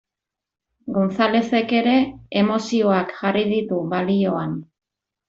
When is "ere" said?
1.79-1.93